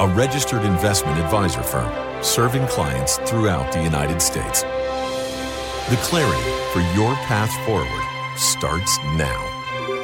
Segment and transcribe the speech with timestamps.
[0.00, 4.62] a registered investment advisor firm serving clients throughout the United States.
[5.88, 9.40] The clarity for your path forward starts now.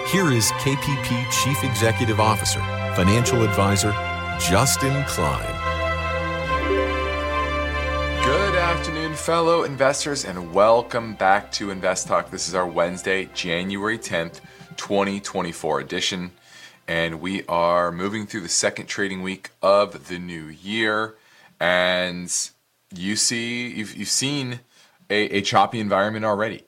[0.07, 2.61] Here is KPP Chief Executive Officer,
[2.95, 3.91] Financial Advisor,
[4.39, 5.45] Justin Klein.
[8.25, 12.31] Good afternoon, fellow investors, and welcome back to Invest Talk.
[12.31, 14.41] This is our Wednesday, January 10th,
[14.77, 16.31] 2024 edition,
[16.89, 21.17] and we are moving through the second trading week of the new year.
[21.61, 22.33] And
[22.95, 24.61] you see, you've, you've seen
[25.09, 26.65] a, a choppy environment already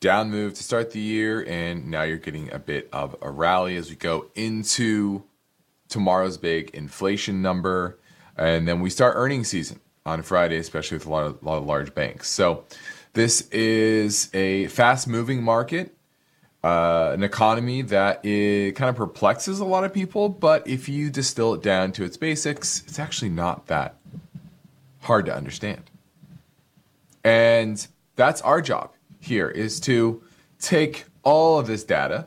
[0.00, 3.76] down move to start the year, and now you're getting a bit of a rally
[3.76, 5.22] as we go into
[5.88, 7.98] tomorrow's big inflation number,
[8.36, 11.66] and then we start earnings season on Friday, especially with a lot of, lot of
[11.66, 12.28] large banks.
[12.28, 12.64] So
[13.12, 15.94] this is a fast-moving market,
[16.64, 21.10] uh, an economy that it kind of perplexes a lot of people, but if you
[21.10, 23.96] distill it down to its basics, it's actually not that
[25.00, 25.90] hard to understand.
[27.24, 27.84] And
[28.16, 30.22] that's our job here is to
[30.58, 32.26] take all of this data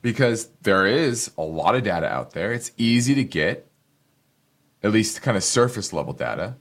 [0.00, 2.52] because there is a lot of data out there.
[2.52, 3.66] It's easy to get,
[4.82, 6.56] at least kind of surface level data.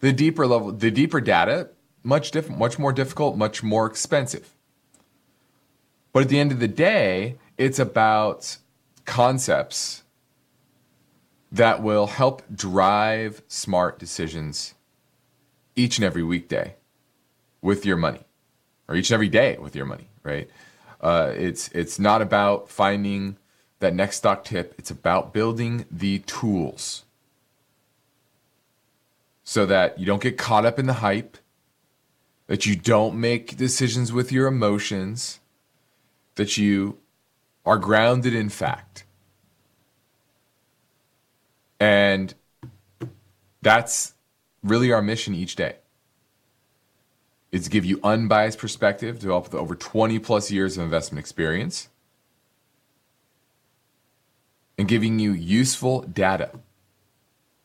[0.00, 1.70] The deeper level, the deeper data,
[2.02, 4.54] much different, much more difficult, much more expensive.
[6.12, 8.56] But at the end of the day, it's about
[9.04, 10.02] concepts
[11.50, 14.74] that will help drive smart decisions
[15.76, 16.74] each and every weekday
[17.62, 18.24] with your money
[18.86, 20.48] or each and every day with your money, right?
[21.00, 23.36] Uh, it's it's not about finding
[23.78, 24.74] that next stock tip.
[24.78, 27.04] It's about building the tools
[29.44, 31.38] so that you don't get caught up in the hype,
[32.48, 35.37] that you don't make decisions with your emotions,
[36.38, 36.96] that you
[37.66, 39.02] are grounded in fact.
[41.80, 42.32] And
[43.60, 44.14] that's
[44.62, 45.76] really our mission each day
[47.50, 51.88] is to give you unbiased perspective, developed with over 20 plus years of investment experience,
[54.78, 56.52] and giving you useful data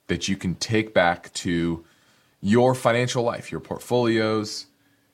[0.08, 1.86] that you can take back to
[2.42, 4.66] your financial life, your portfolios,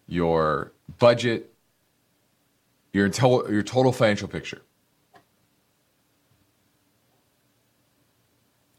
[0.07, 1.48] your budget,
[2.93, 3.07] your,
[3.51, 4.61] your total financial picture.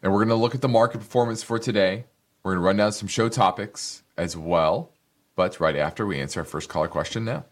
[0.02, 2.06] And we're going to look at the market performance for today.
[2.42, 4.92] We're going to run down some show topics as well
[5.40, 7.46] but right after we answer our first caller question now.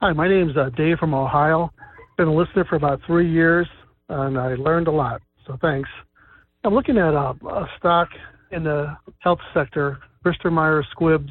[0.00, 1.70] Hi, my name's uh, Dave from Ohio.
[2.16, 3.68] Been a listener for about three years,
[4.08, 5.20] and I learned a lot.
[5.46, 5.90] So thanks.
[6.64, 8.08] I'm looking at a, a stock
[8.52, 11.30] in the health sector, Bristol Myers Squibbs.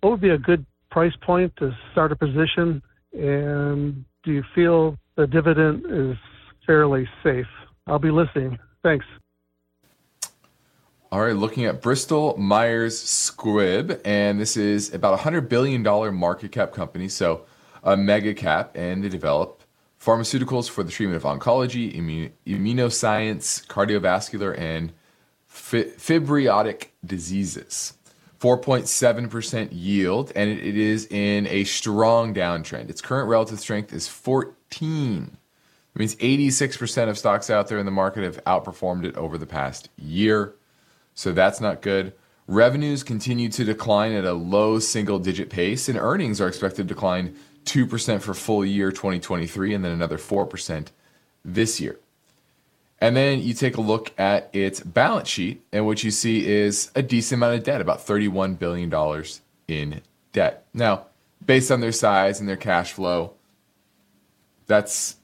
[0.00, 2.80] What would be a good price point to start a position?
[3.14, 6.16] And do you feel the dividend is
[6.66, 7.46] fairly safe?
[7.86, 8.58] I'll be listening.
[8.82, 9.06] Thanks.
[11.12, 15.82] All right, looking at Bristol Myers Squibb, and this is about a $100 billion
[16.12, 17.44] market cap company, so
[17.84, 19.62] a mega cap, and they develop
[20.00, 21.94] pharmaceuticals for the treatment of oncology,
[22.44, 24.92] immunoscience, cardiovascular, and
[25.46, 27.94] fi- fibrotic diseases.
[28.40, 32.90] 4.7% yield, and it, is in a strong downtrend.
[32.90, 35.36] Its current relative strength is 14.
[35.94, 39.46] It means 86% of stocks out there in the market have outperformed it over the
[39.46, 40.54] past year
[41.14, 42.12] so that's not good.
[42.46, 46.94] Revenues continue to decline at a low single digit pace, and earnings are expected to
[46.94, 50.88] decline 2% for full year 2023 and then another 4%
[51.44, 51.98] this year.
[53.04, 56.90] And then you take a look at its balance sheet, and what you see is
[56.94, 58.90] a decent amount of debt, about $31 billion
[59.68, 60.00] in
[60.32, 60.64] debt.
[60.72, 61.08] Now,
[61.44, 63.34] based on their size and their cash flow,
[64.66, 65.16] that's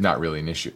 [0.00, 0.72] not really an issue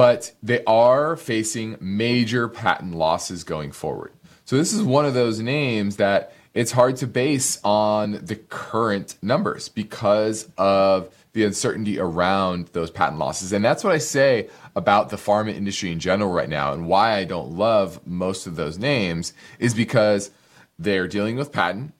[0.00, 4.10] but they are facing major patent losses going forward.
[4.46, 9.16] So this is one of those names that it's hard to base on the current
[9.22, 13.52] numbers because of the uncertainty around those patent losses.
[13.52, 17.16] And that's what I say about the pharma industry in general right now and why
[17.16, 20.30] I don't love most of those names is because
[20.78, 21.94] they're dealing with patent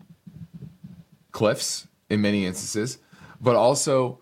[1.30, 2.98] cliffs in many instances,
[3.40, 4.20] but also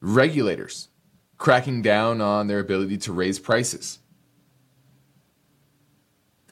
[0.00, 0.88] regulators
[1.36, 3.98] cracking down on their ability to raise prices.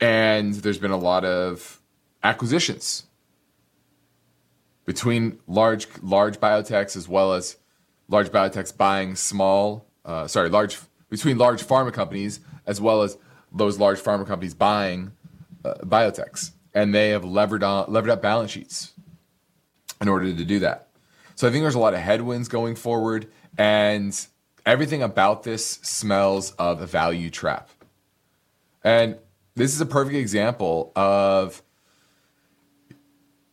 [0.01, 1.81] and there's been a lot of
[2.27, 3.05] acquisitions
[4.85, 7.57] between large large biotechs as well as
[8.09, 10.79] large biotechs buying small uh, sorry large
[11.09, 13.17] between large pharma companies as well as
[13.53, 15.13] those large pharma companies buying
[15.65, 16.51] uh, biotechs.
[16.75, 18.93] And they have levered on levered up balance sheets
[20.01, 20.89] in order to do that.
[21.37, 24.27] So i think there's a lot of headwinds going forward and
[24.65, 27.71] everything about this smells of a value trap.
[28.83, 29.17] And
[29.55, 31.63] this is a perfect example of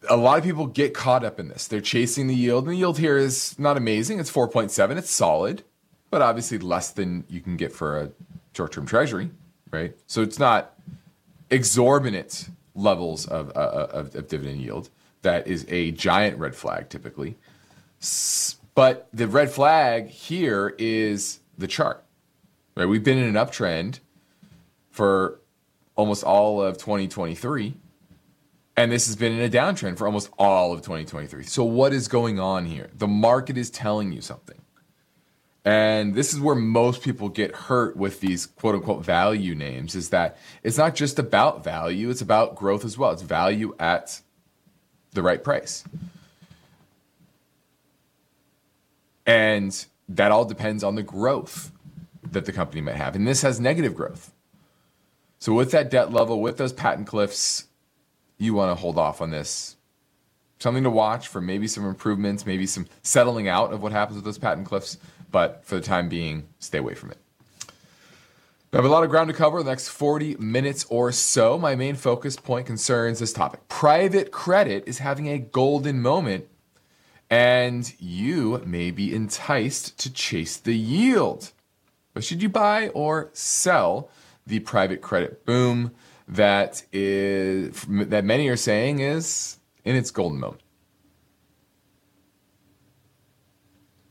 [0.09, 1.67] a lot of people get caught up in this.
[1.67, 4.19] They're chasing the yield, and the yield here is not amazing.
[4.19, 4.97] It's 4.7.
[4.97, 5.63] It's solid,
[6.09, 8.11] but obviously less than you can get for a
[8.55, 9.31] short term treasury,
[9.71, 9.95] right?
[10.07, 10.77] So it's not
[11.49, 14.89] exorbitant levels of, uh, uh, of, of dividend yield.
[15.21, 17.37] That is a giant red flag typically.
[18.75, 22.03] But the red flag here is the chart,
[22.75, 22.85] right?
[22.85, 23.99] We've been in an uptrend
[24.89, 25.39] for
[25.95, 27.75] almost all of 2023.
[28.75, 31.43] And this has been in a downtrend for almost all of 2023.
[31.43, 32.89] So, what is going on here?
[32.95, 34.59] The market is telling you something.
[35.65, 40.09] And this is where most people get hurt with these quote unquote value names is
[40.09, 43.11] that it's not just about value, it's about growth as well.
[43.11, 44.19] It's value at
[45.11, 45.83] the right price.
[49.25, 51.71] And that all depends on the growth
[52.31, 53.15] that the company might have.
[53.15, 54.33] And this has negative growth.
[55.39, 57.67] So with that debt level, with those patent cliffs,
[58.43, 59.75] you want to hold off on this.
[60.59, 64.25] Something to watch for maybe some improvements, maybe some settling out of what happens with
[64.25, 64.97] those patent cliffs,
[65.31, 67.17] but for the time being, stay away from it.
[68.71, 71.59] I have a lot of ground to cover the next 40 minutes or so.
[71.59, 73.67] My main focus point concerns this topic.
[73.67, 76.47] Private credit is having a golden moment,
[77.29, 81.51] and you may be enticed to chase the yield.
[82.13, 84.09] But should you buy or sell?
[84.45, 85.91] the private credit boom
[86.27, 90.61] that is that many are saying is in its golden moment.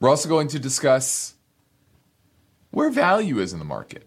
[0.00, 1.34] We're also going to discuss
[2.70, 4.06] where value is in the market.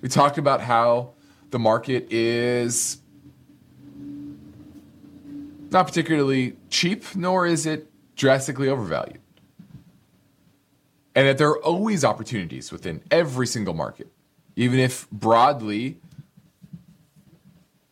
[0.00, 1.10] We talked about how
[1.50, 2.98] the market is
[5.70, 9.20] not particularly cheap, nor is it drastically overvalued.
[11.14, 14.10] And that there are always opportunities within every single market
[14.60, 15.96] even if broadly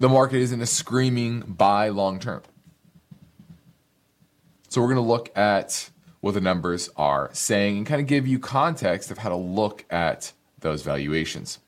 [0.01, 2.43] the market isn't a screaming buy long term.
[4.69, 5.89] So we're going to look at
[6.21, 9.87] what the numbers are saying and kind of give you context of how to look
[9.89, 11.59] at those valuations.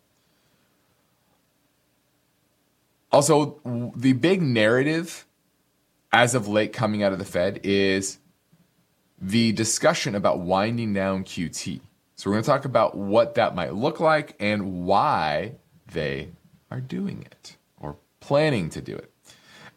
[3.11, 3.59] Also,
[3.97, 5.25] the big narrative
[6.13, 8.19] as of late coming out of the Fed is
[9.19, 11.81] the discussion about winding down QT.
[12.21, 15.55] So we're going to talk about what that might look like and why
[15.91, 16.29] they
[16.71, 19.11] are doing it or planning to do it.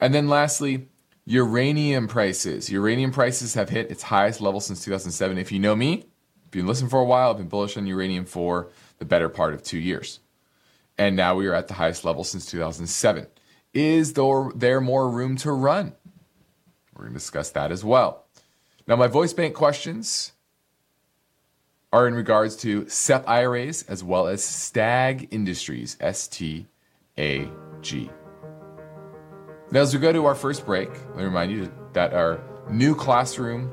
[0.01, 0.90] And then lastly,
[1.24, 2.69] uranium prices.
[2.69, 5.38] Uranium prices have hit its highest level since 2007.
[5.38, 6.04] If you know me, if
[6.48, 9.54] you've been listening for a while, I've been bullish on uranium for the better part
[9.54, 10.19] of two years.
[10.98, 13.25] And now we are at the highest level since 2007.
[13.74, 15.94] Is there more room to run?
[16.94, 18.25] We're going to discuss that as well.
[18.86, 20.32] Now, my voice bank questions
[21.94, 26.66] are in regards to SEP IRAs as well as Stag Industries, S T
[27.19, 27.47] A
[27.81, 28.09] G.
[29.71, 32.95] Now, as we go to our first break, let me remind you that our new
[32.95, 33.71] classroom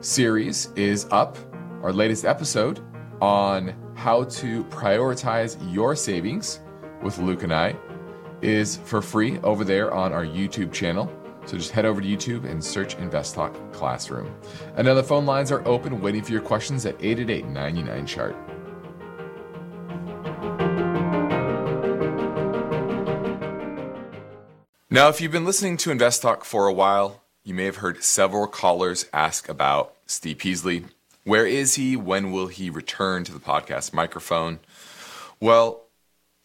[0.00, 1.38] series is up,
[1.82, 2.80] our latest episode
[3.20, 6.58] on how to prioritize your savings
[7.00, 7.76] with Luke and I
[8.40, 11.12] is for free over there on our YouTube channel.
[11.44, 14.34] So just head over to YouTube and search Invest Talk Classroom.
[14.76, 18.36] And now the phone lines are open, waiting for your questions at 888 99 Chart.
[24.88, 28.04] Now, if you've been listening to Invest Talk for a while, you may have heard
[28.04, 30.84] several callers ask about Steve Peasley.
[31.24, 31.96] Where is he?
[31.96, 34.60] When will he return to the podcast microphone?
[35.40, 35.84] Well,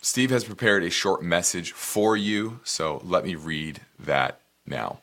[0.02, 5.00] Steve has prepared a short message for you, so let me read that now.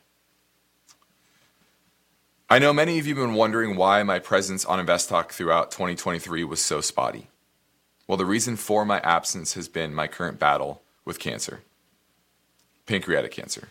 [2.48, 5.70] I know many of you have been wondering why my presence on Invest Talk throughout
[5.70, 7.28] 2023 was so spotty.
[8.06, 11.62] Well, the reason for my absence has been my current battle with cancer,
[12.86, 13.68] pancreatic cancer.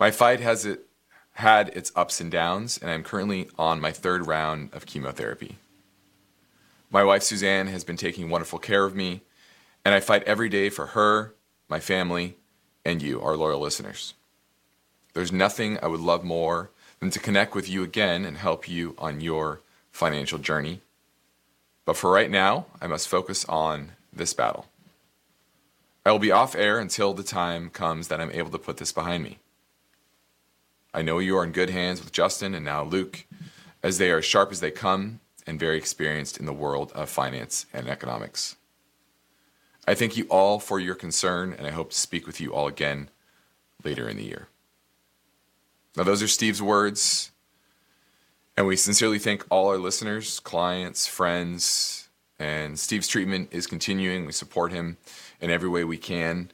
[0.00, 0.86] My fight has it,
[1.34, 5.56] had its ups and downs, and I'm currently on my third round of chemotherapy.
[6.90, 9.20] My wife Suzanne has been taking wonderful care of me,
[9.84, 11.34] and I fight every day for her,
[11.68, 12.36] my family,
[12.86, 14.14] and you, our loyal listeners.
[15.16, 16.68] There's nothing I would love more
[17.00, 20.82] than to connect with you again and help you on your financial journey.
[21.86, 24.66] But for right now, I must focus on this battle.
[26.04, 28.92] I will be off air until the time comes that I'm able to put this
[28.92, 29.38] behind me.
[30.92, 33.24] I know you are in good hands with Justin and now Luke,
[33.82, 37.08] as they are as sharp as they come and very experienced in the world of
[37.08, 38.56] finance and economics.
[39.88, 42.66] I thank you all for your concern, and I hope to speak with you all
[42.66, 43.08] again
[43.82, 44.48] later in the year.
[45.96, 47.30] Now, those are Steve's words,
[48.56, 54.26] and we sincerely thank all our listeners, clients, friends, and Steve's treatment is continuing.
[54.26, 54.98] We support him
[55.40, 56.50] in every way we can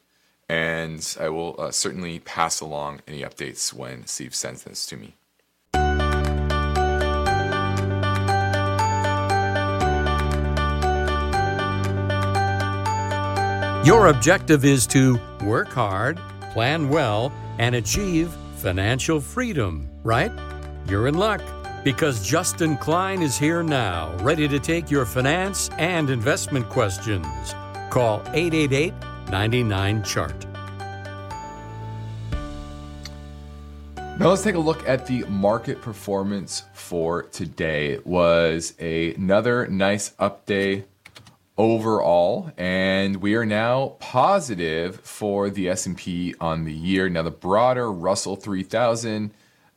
[0.52, 5.14] and I will uh, certainly pass along any updates when Steve sends this to me.
[13.86, 16.20] Your objective is to work hard,
[16.52, 20.30] plan well, and achieve financial freedom, right?
[20.86, 21.42] You're in luck
[21.82, 27.26] because Justin Klein is here now, ready to take your finance and investment questions.
[27.90, 28.94] Call 888
[29.30, 30.46] 99 chart.
[34.18, 37.92] Now let's take a look at the market performance for today.
[37.92, 40.84] It was another nice up day
[41.58, 47.08] overall and we are now positive for the S&P on the year.
[47.08, 49.32] Now the broader Russell 3000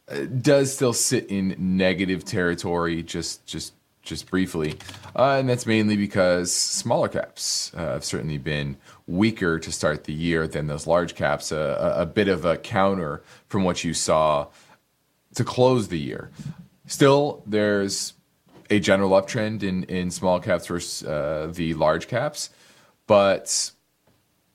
[0.08, 3.74] uh, does still sit in negative territory just just
[4.06, 4.78] just briefly.
[5.16, 8.78] Uh, and that's mainly because smaller caps uh, have certainly been
[9.08, 12.56] weaker to start the year than those large caps, uh, a, a, bit of a
[12.56, 14.48] counter from what you saw
[15.34, 16.30] to close the year.
[16.86, 18.14] Still, there's
[18.70, 22.50] a general uptrend in, in small caps versus uh, the large caps,
[23.08, 23.72] but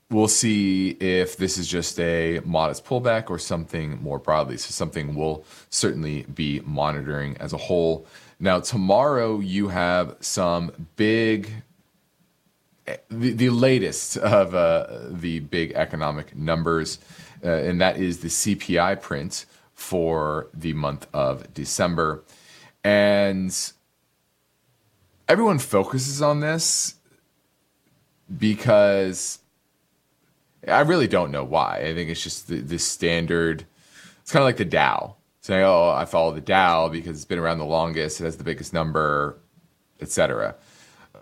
[0.09, 4.57] we'll see if this is just a modest pullback or something more broadly.
[4.57, 8.05] So, something we'll certainly be monitoring as a whole.
[8.39, 11.49] Now, tomorrow you have some big,
[13.09, 16.99] the, the latest of uh, the big economic numbers,
[17.43, 22.23] uh, and that is the CPI print for the month of December.
[22.83, 23.55] And
[25.31, 26.95] everyone focuses on this
[28.37, 29.39] because
[30.67, 31.77] I really don't know why.
[31.77, 33.65] I think it's just the, the standard,
[34.21, 37.39] it's kind of like the Dow saying, "Oh, I follow the Dow because it's been
[37.39, 39.37] around the longest, it has the biggest number,
[40.01, 40.55] etc."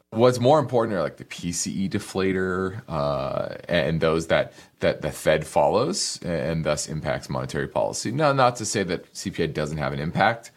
[0.09, 5.45] What's more important are like the PCE deflator uh, and those that that the Fed
[5.45, 8.11] follows and thus impacts monetary policy.
[8.11, 10.49] Now, not to say that CPI doesn't have an impact,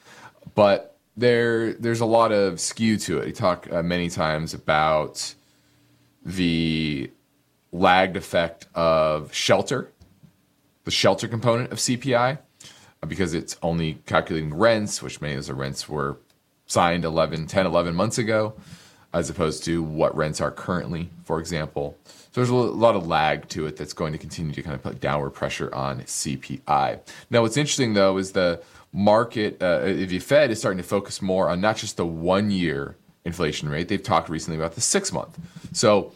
[0.55, 3.26] but there there's a lot of skew to it.
[3.26, 5.35] We talk uh, many times about
[6.25, 7.11] the
[7.73, 9.90] lagged effect of shelter,
[10.85, 12.38] the shelter component of CPI
[13.07, 16.19] because it's only calculating rents, which many of the rents were
[16.66, 18.54] signed 11, 10, 11 months ago,
[19.12, 21.97] as opposed to what rents are currently, for example.
[22.07, 24.83] So there's a lot of lag to it that's going to continue to kind of
[24.83, 27.00] put downward pressure on CPI.
[27.28, 28.62] Now, what's interesting though is the
[28.93, 32.97] market, uh, the Fed is starting to focus more on not just the one year
[33.25, 35.39] inflation rate, they've talked recently about the six month.
[35.73, 36.13] So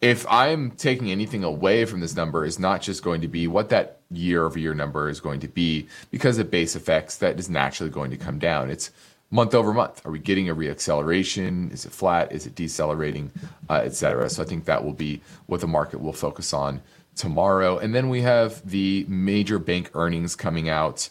[0.00, 3.70] if I'm taking anything away from this number, is not just going to be what
[3.70, 7.48] that year over year number is going to be because of base effects that is
[7.48, 8.70] naturally going to come down.
[8.70, 8.90] It's
[9.30, 10.04] month over month.
[10.04, 11.72] Are we getting a reacceleration?
[11.72, 12.30] Is it flat?
[12.30, 13.32] Is it decelerating,
[13.68, 14.28] uh, et cetera?
[14.28, 16.82] So I think that will be what the market will focus on
[17.16, 17.78] tomorrow.
[17.78, 21.08] And then we have the major bank earnings coming out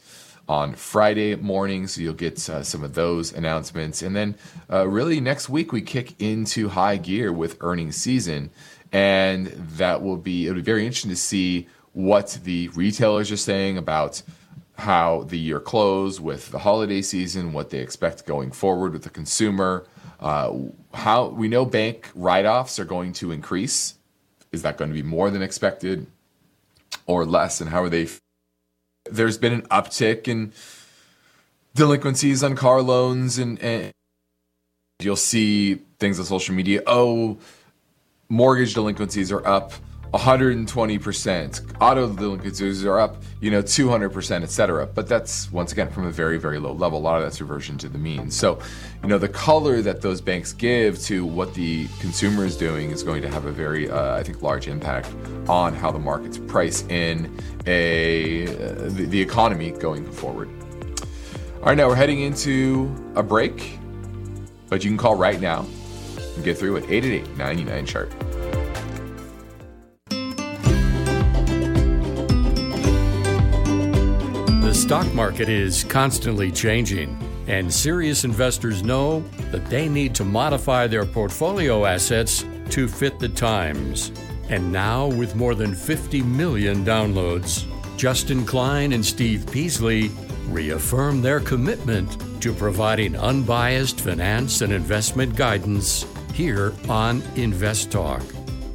[0.47, 1.87] on Friday morning.
[1.87, 4.01] So you'll get uh, some of those announcements.
[4.01, 4.35] And then
[4.71, 8.51] uh, really next week, we kick into high gear with earnings season
[8.95, 13.77] and that will be it'll be very interesting to see what the retailers are saying
[13.77, 14.21] about
[14.77, 19.09] how the year closed with the holiday season, what they expect going forward with the
[19.09, 19.85] consumer.
[20.19, 20.53] Uh,
[20.93, 23.95] how we know bank write-offs are going to increase.
[24.51, 26.07] Is that going to be more than expected
[27.05, 27.61] or less?
[27.61, 28.07] And how are they?
[29.05, 30.53] There's been an uptick in
[31.75, 33.91] delinquencies on car loans, and, and
[34.99, 36.81] you'll see things on social media.
[36.87, 37.37] Oh,
[38.29, 39.73] mortgage delinquencies are up
[40.17, 41.75] 120%.
[41.81, 44.85] Auto delinquencies are up, you know, 200%, et cetera.
[44.85, 46.99] But that's, once again, from a very, very low level.
[46.99, 48.31] A lot of that's reversion to the mean.
[48.31, 48.59] So,
[49.03, 53.03] you know, the color that those banks give to what the consumer is doing is
[53.03, 55.09] going to have a very, uh, I think, large impact
[55.47, 60.49] on how the markets price in a uh, the, the economy going forward.
[61.59, 63.79] All right, now we're heading into a break,
[64.69, 65.65] but you can call right now
[66.35, 68.11] and get through at 888 99 chart.
[74.85, 81.07] Stock market is constantly changing, and serious investors know that they need to modify their
[81.07, 84.11] portfolio assets to fit the times.
[84.49, 87.65] And now, with more than 50 million downloads,
[87.97, 90.11] Justin Klein and Steve Peasley
[90.49, 98.21] reaffirm their commitment to providing unbiased finance and investment guidance here on Invest Talk.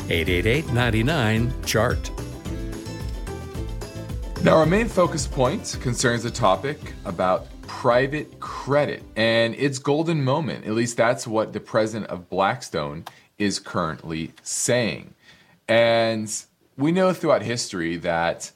[0.08, 2.10] 888 99 Chart.
[4.42, 10.64] Now, our main focus point concerns a topic about private credit and its golden moment.
[10.64, 13.04] At least that's what the president of Blackstone
[13.36, 15.12] is currently saying.
[15.68, 16.32] And
[16.78, 18.50] we know throughout history that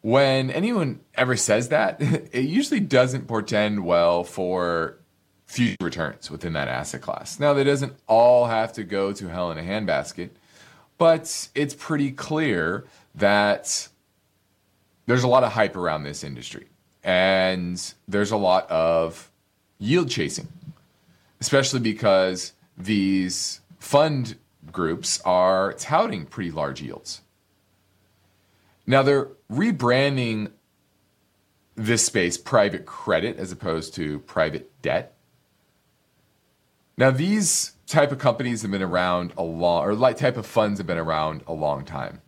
[0.00, 2.00] when anyone ever says that,
[2.32, 4.96] it usually doesn't portend well for
[5.44, 7.38] future returns within that asset class.
[7.38, 10.30] Now, that doesn't all have to go to hell in a handbasket,
[10.96, 13.88] but it's pretty clear that
[15.08, 16.66] there's a lot of hype around this industry
[17.02, 19.30] and there's a lot of
[19.78, 20.48] yield chasing,
[21.40, 24.36] especially because these fund
[24.70, 27.22] groups are touting pretty large yields.
[28.86, 30.50] Now they're rebranding
[31.74, 35.14] this space private credit as opposed to private debt.
[36.98, 40.78] Now these type of companies have been around a long or like type of funds
[40.78, 42.20] have been around a long time.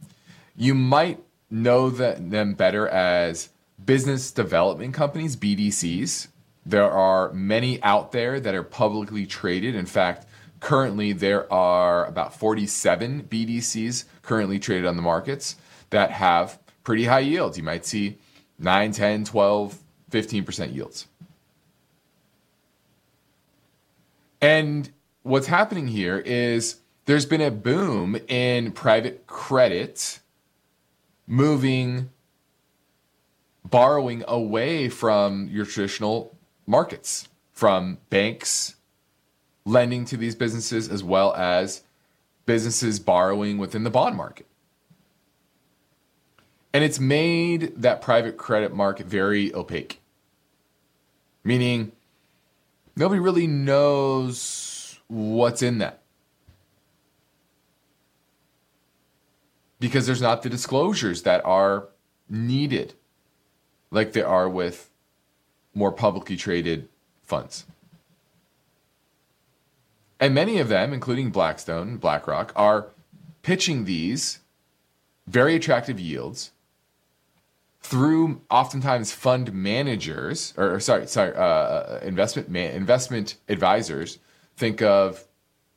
[0.57, 3.51] You might know that, them better as
[3.85, 6.29] business development companies, BDCs.
[6.65, 9.75] There are many out there that are publicly traded.
[9.75, 10.27] In fact,
[10.61, 15.57] currently there are about 47 BDCs currently traded on the markets
[15.91, 17.57] that have pretty high yields.
[17.57, 18.19] You might see
[18.59, 19.79] 9, 10, 12,
[20.11, 21.07] 15% yields.
[24.41, 24.91] And
[25.23, 26.77] what's happening here is
[27.07, 30.21] there's been a boom in private credit
[31.31, 32.11] moving
[33.65, 38.75] borrowing away from your traditional markets, from banks
[39.65, 41.85] lending to these businesses as well as
[42.47, 44.47] businesses borrowing within the bond market.
[46.73, 50.01] And it's made that private credit market very opaque,
[51.45, 51.93] meaning
[52.97, 56.00] nobody really knows what's in that.
[59.81, 61.89] Because there's not the disclosures that are
[62.29, 62.95] needed
[63.91, 64.91] like there are with
[65.75, 66.89] more publicly traded
[67.23, 67.65] funds.
[70.19, 72.89] And many of them, including Blackstone, BlackRock, are
[73.43, 74.41] pitching these
[75.27, 76.53] very attractive yields
[77.81, 84.19] through oftentimes fund managers or, sorry, sorry, uh, uh, investment investment advisors.
[84.57, 85.27] Think of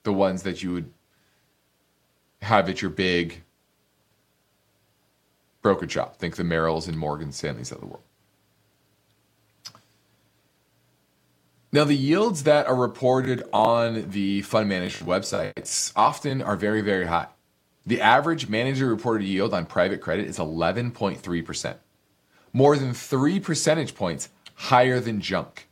[0.04, 0.92] the ones that you would
[2.42, 3.44] have at your big
[5.64, 6.18] brokerage shop.
[6.18, 8.04] Think the Merrills and Morgan Stanleys of the world.
[11.72, 17.08] Now, the yields that are reported on the fund management websites often are very, very
[17.08, 17.30] high.
[17.84, 21.76] The average manager reported yield on private credit is 11.3%,
[22.54, 25.68] more than three percentage points higher than junk.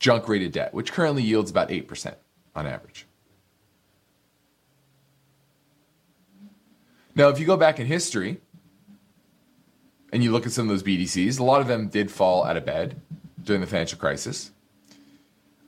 [0.00, 2.16] Junk rated debt, which currently yields about 8%
[2.56, 3.06] on average.
[7.18, 8.40] Now, if you go back in history
[10.12, 12.56] and you look at some of those BDCs, a lot of them did fall out
[12.56, 13.02] of bed
[13.42, 14.52] during the financial crisis.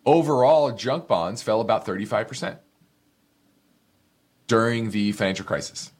[0.07, 2.59] Overall, junk bonds fell about 35%
[4.47, 5.91] during the financial crisis.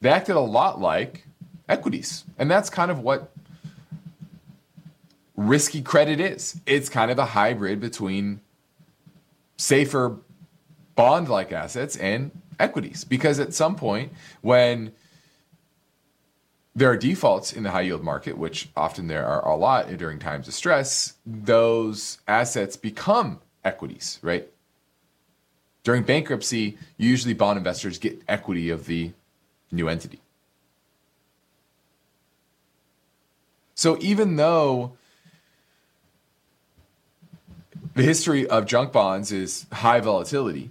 [0.00, 1.26] They acted a lot like
[1.68, 2.24] equities.
[2.38, 3.30] And that's kind of what
[5.36, 6.58] risky credit is.
[6.64, 8.40] It's kind of a hybrid between
[9.58, 10.16] safer
[10.94, 13.04] bond like assets and equities.
[13.04, 14.92] Because at some point, when
[16.74, 20.18] there are defaults in the high yield market, which often there are a lot during
[20.18, 24.48] times of stress, those assets become equities, right?
[25.82, 29.12] During bankruptcy, usually bond investors get equity of the
[29.72, 30.20] new entity.
[33.74, 34.92] So even though
[37.94, 40.70] the history of junk bonds is high volatility,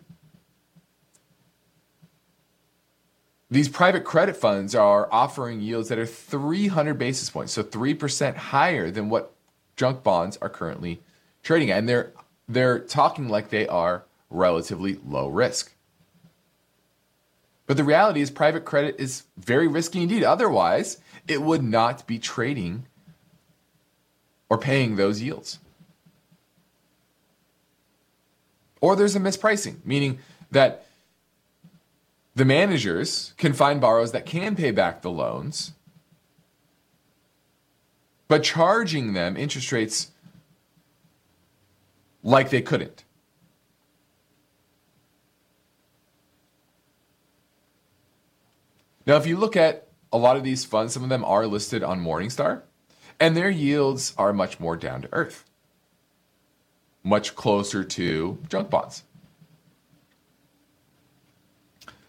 [3.49, 8.91] These private credit funds are offering yields that are 300 basis points, so 3% higher
[8.91, 9.33] than what
[9.77, 11.01] junk bonds are currently
[11.43, 11.79] trading at.
[11.79, 12.11] And they're,
[12.49, 15.73] they're talking like they are relatively low risk.
[17.67, 20.23] But the reality is, private credit is very risky indeed.
[20.23, 22.85] Otherwise, it would not be trading
[24.49, 25.59] or paying those yields.
[28.79, 30.19] Or there's a mispricing, meaning
[30.51, 30.86] that
[32.37, 35.73] the managers can find borrowers that can pay back the loans,
[38.27, 40.11] but charging them interest rates
[42.21, 43.03] like they couldn't.
[49.07, 51.81] Now, if you look at a lot of these funds, some of them are listed
[51.81, 52.61] on Morningstar,
[53.19, 55.43] and their yields are much more down to earth,
[57.03, 59.01] much closer to junk bonds.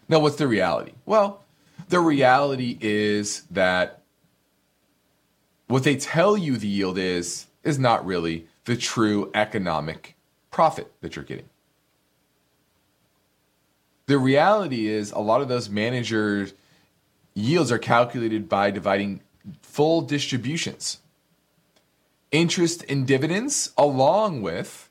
[0.09, 0.93] Now, what's the reality?
[1.05, 1.43] Well,
[1.89, 4.03] the reality is that
[5.67, 10.17] what they tell you the yield is is not really the true economic
[10.51, 11.49] profit that you're getting.
[14.07, 16.55] The reality is a lot of those managers
[17.35, 19.21] yields are calculated by dividing
[19.61, 20.99] full distributions.
[22.33, 24.89] Interest and dividends along with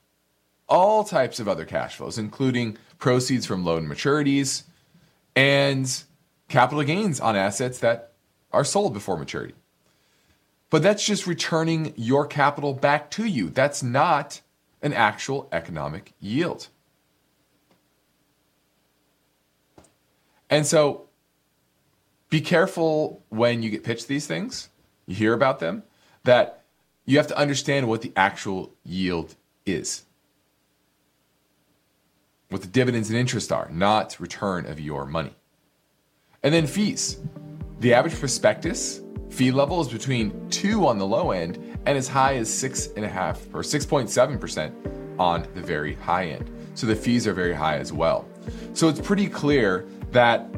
[0.68, 4.64] all types of other cash flows including proceeds from loan maturities
[5.38, 6.02] and
[6.48, 8.14] capital gains on assets that
[8.50, 9.54] are sold before maturity.
[10.68, 13.48] But that's just returning your capital back to you.
[13.48, 14.40] That's not
[14.82, 16.66] an actual economic yield.
[20.50, 21.08] And so
[22.30, 24.70] be careful when you get pitched these things,
[25.06, 25.84] you hear about them,
[26.24, 26.64] that
[27.04, 30.02] you have to understand what the actual yield is.
[32.50, 35.34] What the dividends and interest are, not return of your money.
[36.42, 37.18] And then fees.
[37.80, 42.36] The average prospectus fee level is between two on the low end and as high
[42.36, 46.50] as six and a half or 6.7% on the very high end.
[46.74, 48.26] So the fees are very high as well.
[48.72, 50.48] So it's pretty clear that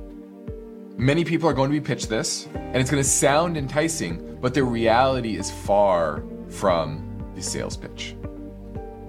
[0.97, 4.55] many people are going to be pitched this and it's going to sound enticing, but
[4.55, 8.15] the reality is far from the sales pitch.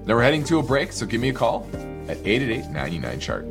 [0.05, 1.67] Now we're heading to a break, so give me a call
[2.11, 3.45] at 888 99 chart.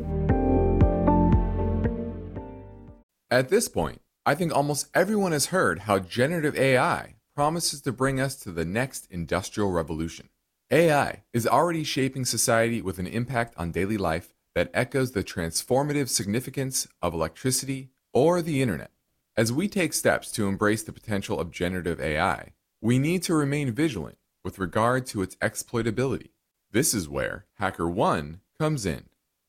[3.31, 8.21] At this point, I think almost everyone has heard how generative AI promises to bring
[8.21, 10.29] us to the next industrial revolution.
[10.71, 16.09] AI is already shaping society with an impact on daily life that echoes the transformative
[16.09, 18.91] significance of electricity or the internet.
[19.37, 23.73] As we take steps to embrace the potential of generative AI, we need to remain
[23.73, 26.31] vigilant with regard to its exploitability.
[26.73, 29.05] This is where HackerOne comes in.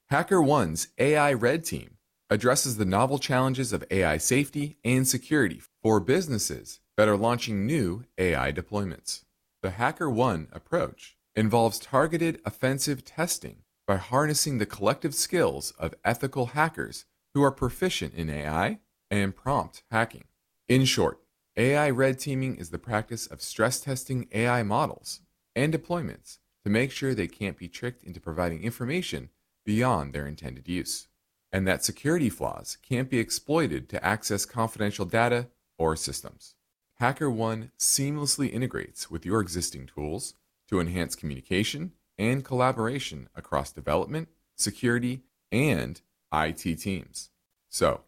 [0.10, 1.98] HackerOne's AI Red Team
[2.30, 8.06] addresses the novel challenges of AI safety and security for businesses that are launching new
[8.18, 9.26] AI deployments.
[9.64, 17.04] The HackerOne approach involves targeted offensive testing by harnessing the collective skills of ethical hackers
[17.34, 20.24] who are proficient in AI and prompt hacking.
[20.70, 21.20] In short,
[21.58, 25.20] AI red teaming is the practice of stress testing AI models
[25.54, 29.30] and deployments to make sure they can't be tricked into providing information
[29.66, 31.08] beyond their intended use
[31.52, 35.48] and that security flaws can't be exploited to access confidential data
[35.78, 36.56] or systems.
[37.02, 40.36] HackerOne seamlessly integrates with your existing tools
[40.70, 46.02] to enhance communication and collaboration across development, security, and
[46.34, 47.30] IT teams.
[47.70, 48.02] So,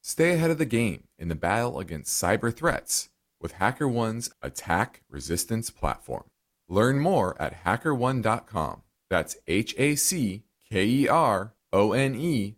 [0.00, 5.70] stay ahead of the game in the battle against cyber threats with HackerOne's attack resistance
[5.70, 6.24] platform.
[6.68, 8.82] Learn more at hackerone.com.
[9.10, 12.56] That's H A C K E R O N E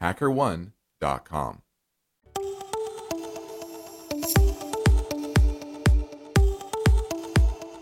[0.00, 1.62] hackerone.com.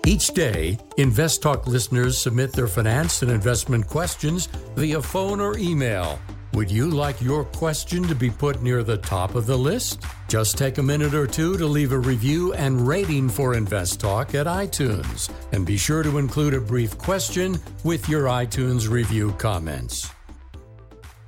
[0.07, 6.21] Each day, Invest Talk listeners submit their finance and investment questions via phone or email.
[6.57, 10.03] Would you like your question to be put near the top of the list?
[10.27, 14.35] Just take a minute or two to leave a review and rating for Invest Talk
[14.35, 15.31] at iTunes.
[15.53, 20.11] And be sure to include a brief question with your iTunes review comments.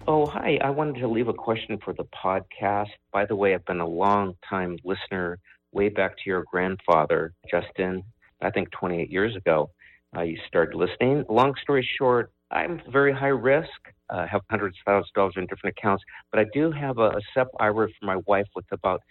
[0.06, 0.58] Oh, hi.
[0.64, 2.88] I wanted to leave a question for the podcast.
[3.12, 5.38] By the way, I've been a long time listener,
[5.72, 8.02] way back to your grandfather, Justin,
[8.40, 9.72] I think 28 years ago.
[10.16, 11.26] Uh, you started listening.
[11.28, 13.68] Long story short, I'm very high risk.
[14.10, 17.10] Uh, have hundreds of thousands of dollars in different accounts, but I do have a,
[17.10, 19.02] a SEP IRA for my wife with about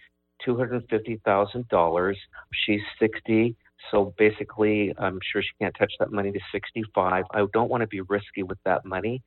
[0.46, 2.14] $250,000.
[2.52, 3.56] She's 60.
[3.90, 7.24] So basically, I'm sure she can't touch that money to 65.
[7.30, 9.22] I don't want to be risky with that money.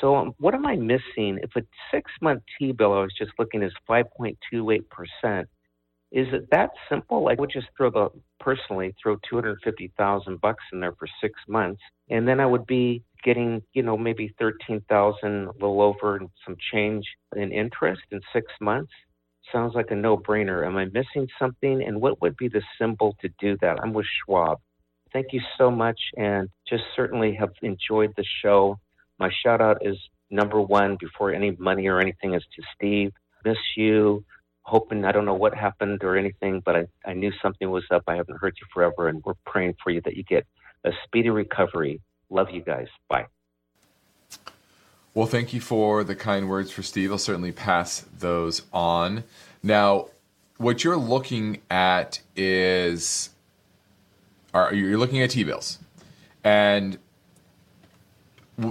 [0.00, 1.38] So um, what am I missing?
[1.42, 5.46] If a six-month T-bill I was just looking is 5.28%,
[6.12, 7.28] is it that simple?
[7.28, 12.28] I would just throw the personally throw 250,000 bucks in there for six months, and
[12.28, 17.04] then I would be getting you know maybe 13,000, a little over, and some change
[17.34, 18.92] in interest in six months.
[19.52, 20.66] Sounds like a no-brainer.
[20.66, 21.82] Am I missing something?
[21.82, 23.78] And what would be the symbol to do that?
[23.80, 24.58] I'm with Schwab.
[25.12, 28.78] Thank you so much, and just certainly have enjoyed the show.
[29.18, 29.96] My shout out is
[30.30, 33.12] number one before any money or anything is to Steve.
[33.44, 34.24] Miss you.
[34.66, 38.02] Hoping I don't know what happened or anything, but I, I knew something was up.
[38.08, 40.44] I haven't heard you forever, and we're praying for you that you get
[40.84, 42.00] a speedy recovery.
[42.30, 42.88] Love you guys.
[43.08, 43.26] Bye.
[45.14, 47.12] Well, thank you for the kind words for Steve.
[47.12, 49.22] I'll certainly pass those on.
[49.62, 50.08] Now,
[50.58, 53.30] what you're looking at is
[54.52, 55.78] are you're looking at T bills,
[56.42, 56.98] and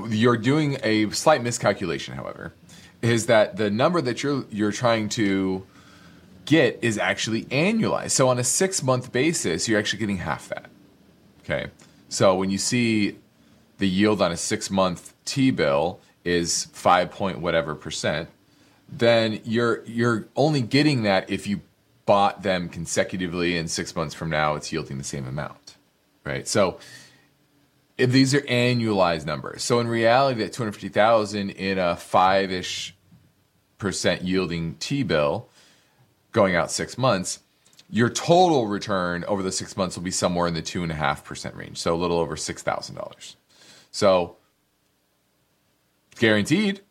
[0.10, 2.16] you're doing a slight miscalculation.
[2.16, 2.54] However,
[3.02, 5.66] is that the number that you're you're trying to
[6.46, 8.12] get is actually annualized.
[8.12, 10.70] So on a six month basis, you're actually getting half that.
[11.44, 11.68] Okay,
[12.10, 13.18] so when you see
[13.78, 18.30] the yield on a six month T bill is five point whatever percent,
[18.90, 21.62] then you're you're only getting that if you
[22.06, 25.76] bought them consecutively and six months from now it's yielding the same amount.
[26.24, 26.48] Right.
[26.48, 26.80] So
[27.98, 29.64] if these are annualized numbers.
[29.64, 32.96] So in reality, that 250,000 in a five ish
[33.78, 35.50] percent yielding T bill
[36.36, 37.40] going out six months,
[37.90, 40.96] your total return over the six months will be somewhere in the two and a
[40.96, 41.78] half percent range.
[41.78, 43.36] So a little over $6,000.
[43.90, 44.36] So
[46.20, 46.82] guaranteed,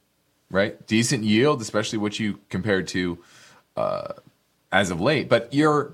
[0.50, 0.84] right?
[0.86, 3.18] Decent yield, especially what you compared to
[3.76, 4.14] uh,
[4.72, 5.28] as of late.
[5.28, 5.92] But you're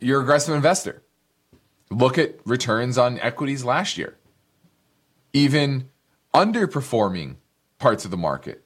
[0.00, 1.02] you're aggressive investor.
[1.90, 4.16] Look at returns on equities last year.
[5.34, 5.90] Even
[6.32, 7.36] underperforming
[7.78, 8.64] parts of the market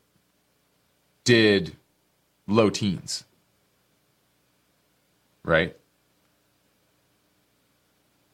[1.24, 1.76] did
[2.50, 3.24] low teens.
[5.42, 5.76] Right?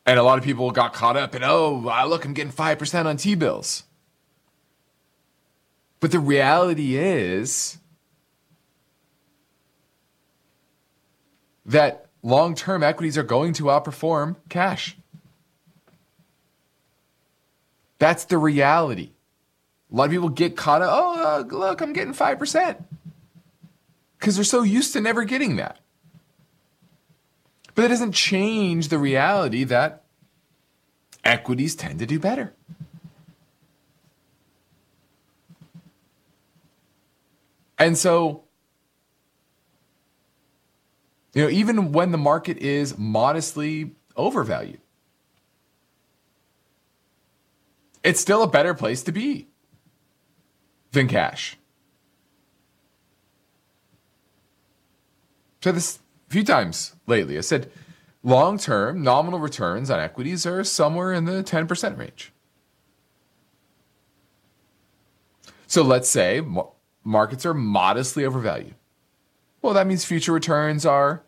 [0.04, 3.16] And a lot of people got caught up in, oh, look, I'm getting 5% on
[3.16, 3.84] T bills.
[5.98, 7.78] But the reality is
[11.64, 14.96] that long term equities are going to outperform cash.
[17.98, 19.10] That's the reality.
[19.90, 22.84] A lot of people get caught up, oh, look, I'm getting 5%.
[24.18, 25.80] Because they're so used to never getting that.
[27.74, 30.04] But that doesn't change the reality that
[31.24, 32.54] equities tend to do better.
[37.78, 38.44] And so,
[41.34, 44.80] you know, even when the market is modestly overvalued,
[48.02, 49.48] it's still a better place to be
[50.92, 51.58] than cash.
[55.66, 55.98] Said this
[56.28, 57.36] a few times lately.
[57.36, 57.72] I said
[58.22, 62.32] long term nominal returns on equities are somewhere in the 10% range.
[65.66, 66.40] So let's say
[67.02, 68.76] markets are modestly overvalued.
[69.60, 71.24] Well, that means future returns are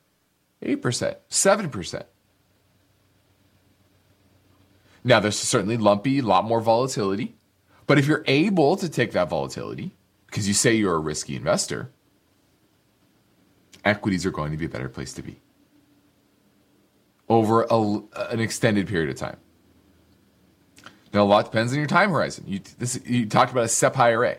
[0.62, 2.02] 8%, 7%.
[5.02, 7.34] Now, there's certainly lumpy, a lot more volatility.
[7.88, 9.96] But if you're able to take that volatility,
[10.26, 11.90] because you say you're a risky investor,
[13.84, 15.40] equities are going to be a better place to be
[17.28, 17.80] over a,
[18.30, 19.36] an extended period of time.
[21.12, 22.44] Now, a lot depends on your time horizon.
[22.46, 24.38] You, this, you talked about a SEP IRA.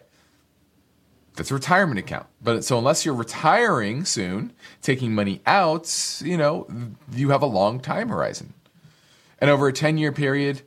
[1.35, 2.27] That's a retirement account.
[2.41, 6.67] But so unless you're retiring soon, taking money out, you know,
[7.11, 8.53] you have a long time horizon.
[9.39, 10.63] And over a 10 year period,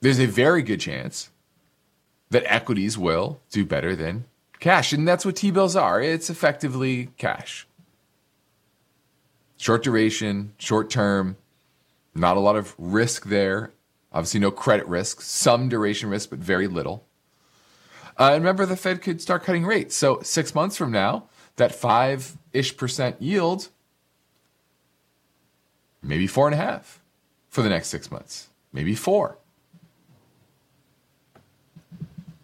[0.00, 1.30] there's a very good chance
[2.30, 4.24] that equities will do better than
[4.64, 4.94] cash.
[4.94, 7.68] And that's what T bills are it's effectively cash.
[9.58, 11.36] Short duration, short term,
[12.14, 13.72] not a lot of risk there.
[14.10, 17.04] Obviously, no credit risk, some duration risk, but very little.
[18.18, 19.94] Uh, and remember, the Fed could start cutting rates.
[19.94, 23.68] So, six months from now, that five ish percent yield,
[26.02, 27.02] maybe four and a half
[27.50, 29.36] for the next six months, maybe four.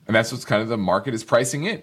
[0.07, 1.83] And that's what's kind of the market is pricing in.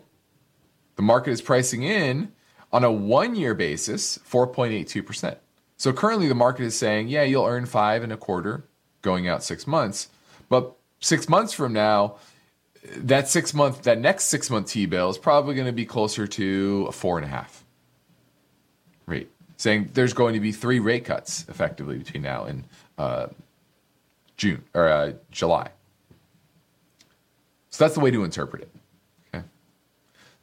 [0.98, 2.34] The market is pricing in
[2.74, 5.38] on a one year basis 4.82%.
[5.78, 8.66] So currently the market is saying, yeah, you'll earn five and a quarter
[9.04, 10.10] going out six months.
[10.50, 12.18] But six months from now,
[12.96, 16.26] that six month, that next six month T bill is probably going to be closer
[16.28, 17.64] to a four and a half
[19.06, 22.64] rate, saying there's going to be three rate cuts effectively between now and
[22.98, 23.28] uh,
[24.36, 25.70] June or uh, July.
[27.70, 28.77] So that's the way to interpret it.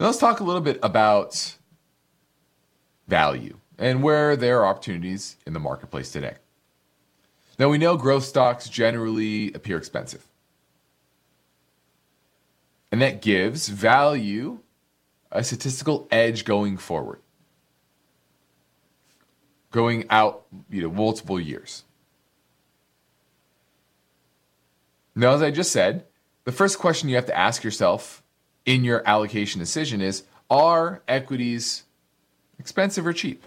[0.05, 1.57] Now let's talk a little bit about
[3.09, 6.35] value and where there are opportunities in the marketplace today.
[7.59, 10.27] Now we know growth stocks generally appear expensive.
[12.93, 14.59] And that gives value
[15.33, 17.21] a statistical edge going forward.
[19.71, 21.83] Going out, you know, multiple years.
[25.15, 26.05] Now, as I just said,
[26.45, 28.23] the first question you have to ask yourself
[28.67, 31.85] in your allocation decision is Are equities
[32.59, 33.43] expensive or cheap?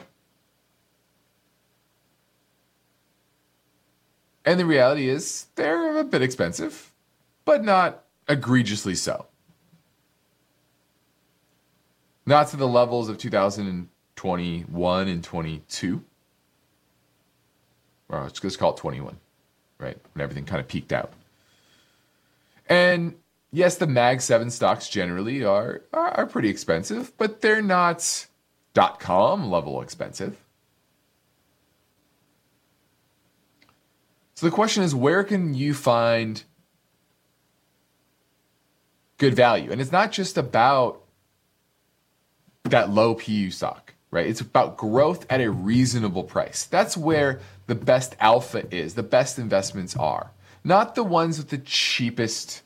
[4.46, 6.92] And the reality is they're a bit expensive,
[7.44, 9.26] but not egregiously so.
[12.26, 16.04] Not to the levels of 2021 and 22.
[18.10, 19.18] Or let's just call it 21,
[19.80, 19.98] right?
[20.14, 21.12] When everything kind of peaked out.
[22.70, 23.16] And
[23.52, 28.28] yes, the Mag 7 stocks generally are, are, are pretty expensive, but they're not
[28.74, 30.38] dot com level expensive.
[34.36, 36.44] So the question is where can you find
[39.18, 39.72] good value?
[39.72, 41.02] And it's not just about
[42.66, 44.28] that low PE stock, right?
[44.28, 46.66] It's about growth at a reasonable price.
[46.66, 50.32] That's where the best alpha is, the best investments are.
[50.64, 52.62] Not the ones with the cheapest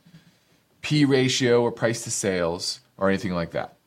[0.81, 3.77] P ratio or price to sales or anything like that.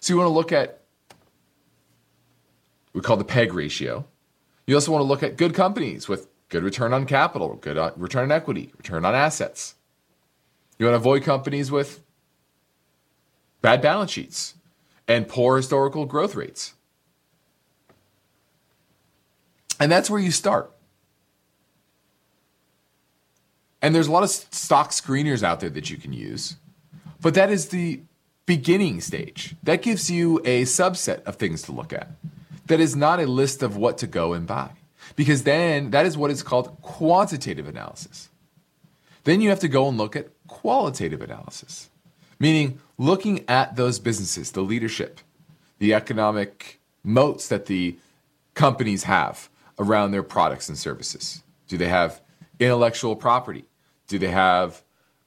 [0.00, 0.82] So you want to look at
[2.92, 4.06] we call the PEG ratio.
[4.66, 7.90] You also want to look at good companies with good return on capital, good uh,
[7.96, 9.74] return on equity, return on assets.
[10.78, 12.02] You want to avoid companies with
[13.60, 14.54] bad balance sheets
[15.08, 16.74] and poor historical growth rates.
[19.78, 20.72] And that's where you start.
[23.86, 26.56] And there's a lot of stock screeners out there that you can use,
[27.20, 28.00] but that is the
[28.44, 29.54] beginning stage.
[29.62, 32.10] That gives you a subset of things to look at
[32.66, 34.70] that is not a list of what to go and buy.
[35.14, 38.28] Because then that is what is called quantitative analysis.
[39.22, 41.88] Then you have to go and look at qualitative analysis,
[42.40, 45.20] meaning looking at those businesses, the leadership,
[45.78, 47.96] the economic moats that the
[48.54, 51.44] companies have around their products and services.
[51.68, 52.20] Do they have
[52.58, 53.64] intellectual property?
[54.08, 54.82] Do they have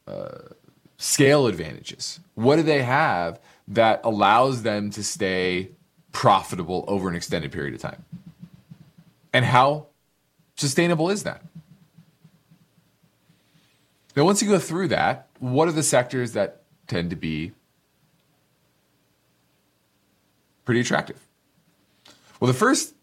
[0.08, 0.54] uh,
[0.98, 2.20] scale advantages?
[2.36, 5.72] What do they have that allows them to stay
[6.12, 8.04] profitable over an extended period of time?
[9.32, 9.88] And how
[10.56, 11.44] sustainable is that?
[14.16, 17.54] Now, once you go through that, what are the sectors that tend to be
[20.66, 21.20] pretty attractive?
[22.40, 22.96] Well, the first,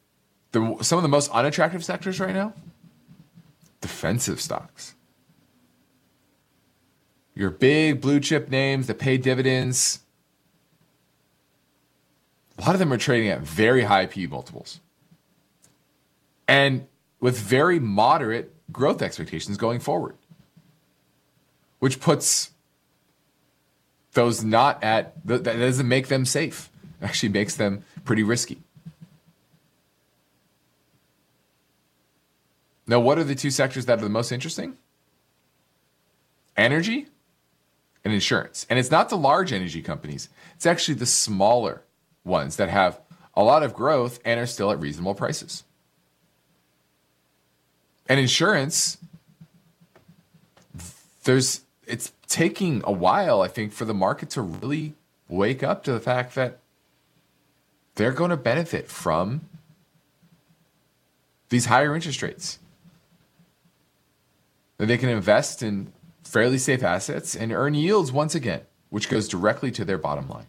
[0.53, 2.53] the, some of the most unattractive sectors right now,
[3.81, 4.96] defensive stocks.
[7.37, 10.01] Your big blue chip names that pay dividends,
[12.57, 14.81] a lot of them are trading at very high P multiples
[16.49, 16.87] and
[17.21, 20.17] with very moderate growth expectations going forward,
[21.79, 22.53] which puts
[24.13, 26.71] those not at that doesn't make them safe.
[27.03, 28.63] Actually makes them pretty risky.
[32.87, 34.79] Now, what are the two sectors that are the most interesting?
[36.57, 37.09] Energy
[38.07, 38.67] and insurance.
[38.71, 41.83] And it's not the large energy companies, it's actually the smaller
[42.25, 43.01] ones that have
[43.35, 45.65] a lot of growth and are still at reasonable prices.
[48.09, 48.99] And insurance,
[51.25, 54.95] there's it's taking a while, I think, for the market to really
[55.29, 56.59] wake up to the fact that
[57.97, 59.49] they're going to benefit from
[61.49, 62.61] these higher interest rates.
[64.79, 65.93] That they can invest in
[66.27, 70.47] fairly safe assets and earn yields once again, which goes directly to their bottom line.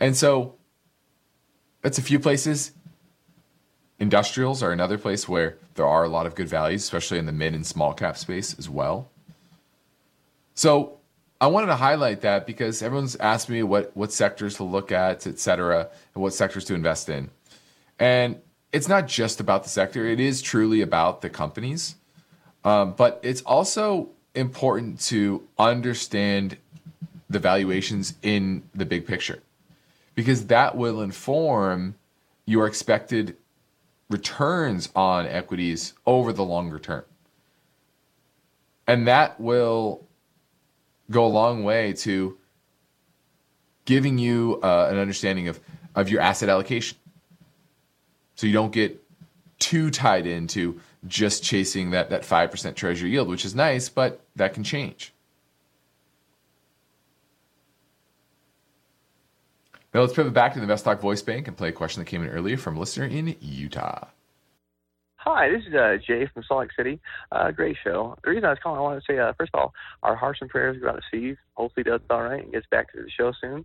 [0.00, 0.54] And so
[1.82, 2.72] that's a few places.
[3.98, 7.32] Industrials are another place where there are a lot of good values, especially in the
[7.32, 9.08] mid and small cap space as well.
[10.54, 10.98] So
[11.40, 15.26] I wanted to highlight that because everyone's asked me what what sectors to look at,
[15.26, 17.30] et cetera, and what sectors to invest in.
[17.98, 18.40] And
[18.72, 21.96] it's not just about the sector; it is truly about the companies.
[22.64, 26.56] Um, but it's also important to understand
[27.30, 29.42] the valuations in the big picture
[30.14, 31.94] because that will inform
[32.44, 33.36] your expected
[34.10, 37.04] returns on equities over the longer term.
[38.86, 40.06] And that will
[41.10, 42.38] go a long way to
[43.84, 45.60] giving you uh, an understanding of,
[45.94, 46.96] of your asset allocation.
[48.34, 49.02] So you don't get
[49.58, 54.54] too tied into just chasing that, that 5% treasury yield, which is nice, but that
[54.54, 55.12] can change.
[59.94, 62.06] Now let's pivot back to the Invest Talk voice bank and play a question that
[62.06, 64.06] came in earlier from a listener in Utah.
[65.16, 67.00] Hi, this is uh, Jay from Salt Lake City.
[67.32, 68.16] Uh, great show.
[68.22, 70.38] The reason I was calling, I wanted to say, uh, first of all, our hearts
[70.40, 71.36] and prayers go out to Steve.
[71.54, 73.64] Hopefully, he does all right and gets back to the show soon.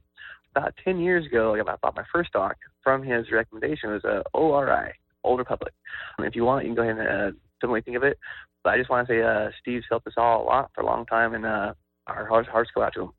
[0.55, 3.91] About 10 years ago, I bought my first stock from his recommendation.
[3.91, 4.93] It was a ORI,
[5.23, 5.73] Old Republic.
[6.17, 8.17] And if you want, you can go ahead and uh, you think of it.
[8.63, 10.85] But I just want to say uh, Steve's helped us all a lot for a
[10.85, 11.73] long time, and uh,
[12.07, 13.09] our hearts, hearts go out to him.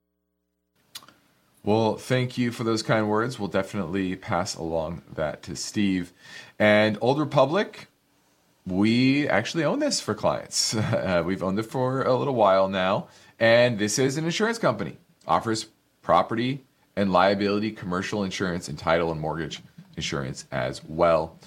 [1.62, 3.38] Well, thank you for those kind words.
[3.38, 6.12] We'll definitely pass along that to Steve.
[6.58, 7.88] And Old Republic,
[8.66, 10.74] we actually own this for clients.
[10.94, 14.96] Uh, we've owned it for a little while now, and this is an insurance company.
[15.26, 15.66] Offers
[16.02, 16.64] property
[16.96, 19.60] and liability, commercial insurance, and title and mortgage
[19.96, 21.38] insurance as well.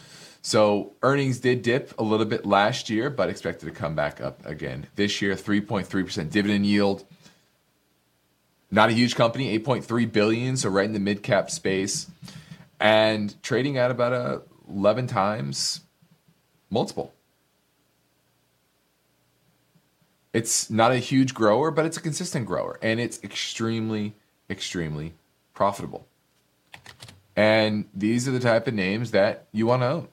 [0.42, 4.46] So earnings did dip a little bit last year, but expected to come back up
[4.46, 5.36] again this year.
[5.36, 7.06] 3.3% dividend yield.
[8.70, 12.08] Not a huge company, 8.3 billion, so right in the mid cap space,
[12.80, 15.82] and trading at about a 11 times
[16.70, 17.14] multiple.
[20.34, 24.14] It's not a huge grower, but it's a consistent grower, and it's extremely,
[24.50, 25.14] extremely
[25.54, 26.06] profitable.
[27.36, 30.08] And these are the type of names that you want to own.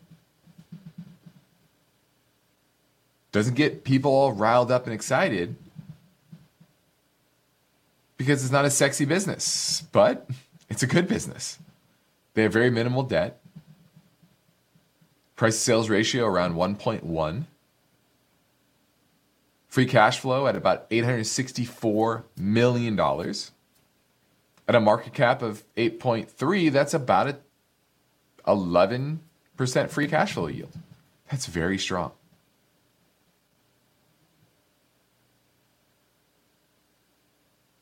[3.35, 5.57] Doesn't get people all riled up and excited
[8.17, 10.31] because it's not a sexy business, but
[10.71, 11.59] it's a good business.
[12.35, 13.41] They have very minimal debt.
[15.35, 17.47] Price to sales ratio around 1.1.
[19.67, 23.01] Free cash flow at about $864 million.
[23.01, 27.37] At a market cap of 8.3, that's about a
[28.47, 29.19] 11%
[29.91, 30.79] free cash flow yield.
[31.29, 32.13] That's very strong.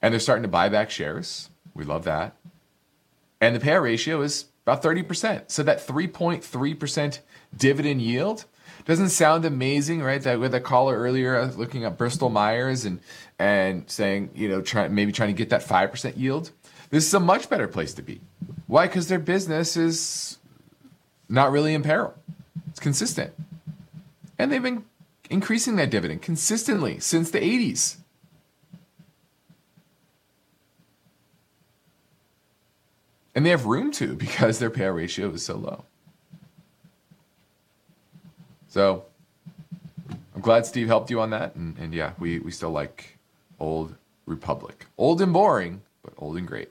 [0.03, 1.49] And they're starting to buy back shares.
[1.75, 2.37] We love that.
[3.41, 5.51] And the payout ratio is about 30%.
[5.51, 7.19] So that 3.3%
[7.57, 8.45] dividend yield
[8.85, 10.23] doesn't sound amazing, right?
[10.23, 13.01] That with a caller earlier uh, looking at Bristol Myers and
[13.39, 16.53] and saying, you know, try, maybe trying to get that 5% yield.
[16.91, 18.21] This is a much better place to be.
[18.67, 18.87] Why?
[18.87, 20.39] Because their business is
[21.29, 22.15] not really in peril.
[22.69, 23.33] It's consistent.
[24.39, 24.85] And they've been
[25.31, 27.97] increasing that dividend consistently since the 80s.
[33.35, 35.85] And they have room to because their payout ratio is so low.
[38.69, 39.05] So
[40.35, 41.55] I'm glad Steve helped you on that.
[41.55, 43.19] And, and yeah, we, we still like
[43.61, 43.95] Old
[44.27, 44.87] Republic.
[44.97, 46.71] Old and boring, but old and great.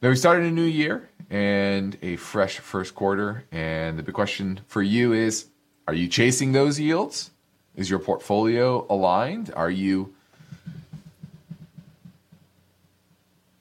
[0.00, 3.44] Now we started a new year and a fresh first quarter.
[3.50, 5.46] And the big question for you is
[5.88, 7.30] are you chasing those yields?
[7.74, 9.52] Is your portfolio aligned?
[9.56, 10.14] Are you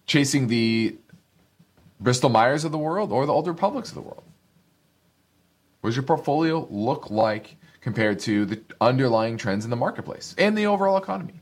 [0.08, 0.96] chasing the
[2.00, 4.24] Bristol Myers of the world or the Old Republics of the world?
[5.82, 10.58] What does your portfolio look like compared to the underlying trends in the marketplace and
[10.58, 11.36] the overall economy?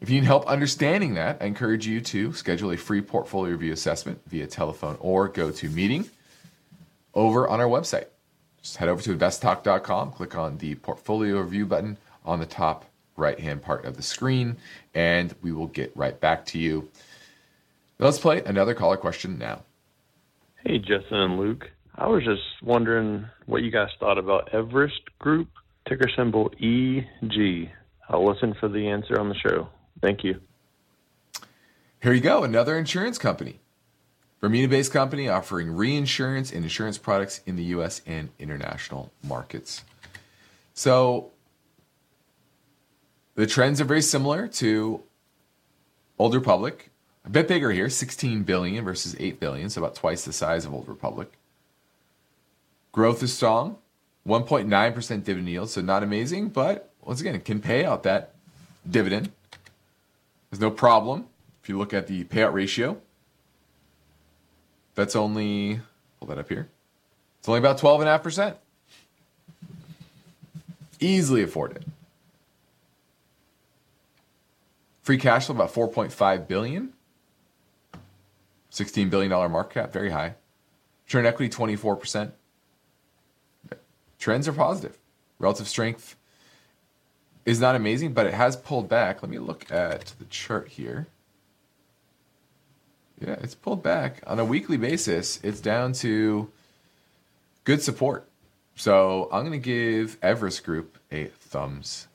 [0.00, 3.72] If you need help understanding that, I encourage you to schedule a free portfolio review
[3.72, 6.10] assessment via telephone or go to meeting
[7.14, 8.08] over on our website.
[8.60, 12.84] Just head over to investtalk.com, click on the portfolio review button on the top
[13.16, 14.56] right hand part of the screen,
[14.94, 16.88] and we will get right back to you.
[17.98, 19.62] Let's play another caller question now.
[20.64, 21.70] Hey, Justin and Luke.
[21.96, 25.48] I was just wondering what you guys thought about Everest Group,
[25.88, 27.70] ticker symbol EG.
[28.08, 29.68] I'll listen for the answer on the show.
[30.02, 30.40] Thank you.
[32.02, 33.60] Here you go, another insurance company.
[34.40, 39.84] Bermuda based company offering reinsurance and insurance products in the US and international markets.
[40.74, 41.30] So
[43.34, 45.02] the trends are very similar to
[46.18, 46.90] Old Republic.
[47.24, 50.74] A bit bigger here, 16 billion versus 8 billion, so about twice the size of
[50.74, 51.32] Old Republic.
[52.92, 53.78] Growth is strong,
[54.26, 58.34] 1.9% dividend yield, so not amazing, but once again, it can pay out that
[58.88, 59.32] dividend.
[60.50, 61.26] There's no problem.
[61.62, 63.00] If you look at the payout ratio,
[64.94, 65.80] that's only,
[66.18, 66.68] pull that up here,
[67.38, 68.54] it's only about 12.5%.
[71.00, 71.84] Easily afforded.
[75.04, 76.94] Free cash flow about 4.5 billion.
[78.70, 80.34] 16 billion dollar market cap, very high.
[81.06, 82.32] Return equity 24%.
[84.18, 84.96] Trends are positive.
[85.38, 86.16] Relative strength
[87.44, 89.22] is not amazing, but it has pulled back.
[89.22, 91.06] Let me look at the chart here.
[93.20, 95.38] Yeah, it's pulled back on a weekly basis.
[95.44, 96.50] It's down to
[97.64, 98.26] good support.
[98.74, 102.08] So I'm going to give Everest Group a thumbs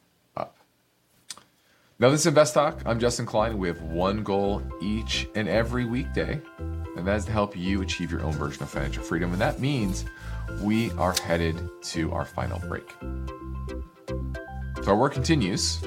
[2.02, 2.82] now, this is Invest Talk.
[2.86, 3.58] I'm Justin Klein.
[3.58, 8.10] We have one goal each and every weekday, and that is to help you achieve
[8.10, 9.34] your own version of financial freedom.
[9.34, 10.06] And that means
[10.62, 12.95] we are headed to our final break.
[14.82, 15.84] So, our work continues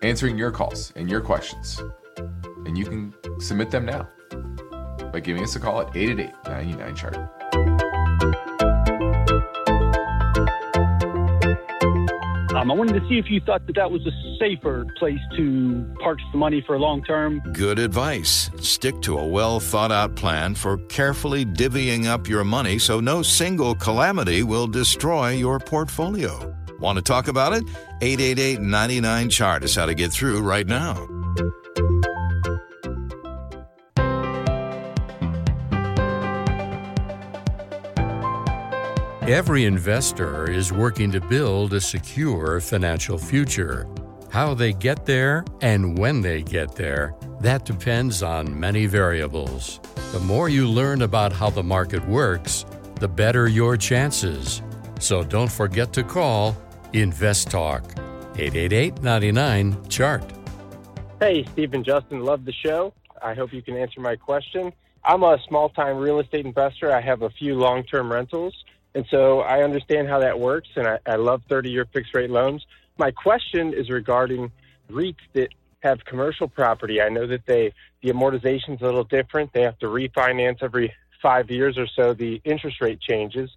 [0.00, 1.78] answering your calls and your questions.
[2.64, 4.08] And you can submit them now
[5.12, 7.41] by giving us a call at 888 99 chart.
[12.54, 15.94] Um, I wanted to see if you thought that that was a safer place to
[16.00, 17.40] park the money for long term.
[17.52, 18.50] Good advice.
[18.60, 23.22] Stick to a well thought out plan for carefully divvying up your money so no
[23.22, 26.54] single calamity will destroy your portfolio.
[26.78, 27.64] Want to talk about it?
[28.02, 31.08] 888 99 Chart is how to get through right now.
[39.28, 43.86] Every investor is working to build a secure financial future.
[44.30, 49.78] How they get there and when they get there, that depends on many variables.
[50.10, 52.66] The more you learn about how the market works,
[52.96, 54.60] the better your chances.
[54.98, 56.56] So don't forget to call
[56.92, 57.84] Invest Talk
[58.36, 60.24] 888 99 Chart.
[61.20, 62.92] Hey, Stephen Justin, love the show.
[63.22, 64.72] I hope you can answer my question.
[65.04, 66.90] I'm a small time real estate investor.
[66.90, 68.64] I have a few long term rentals.
[68.94, 72.30] And so I understand how that works, and I, I love 30 year fixed rate
[72.30, 72.64] loans.
[72.98, 74.52] My question is regarding
[74.90, 75.48] REITs that
[75.80, 77.00] have commercial property.
[77.00, 77.72] I know that they
[78.02, 79.52] the amortization is a little different.
[79.52, 82.14] They have to refinance every five years or so.
[82.14, 83.50] The interest rate changes.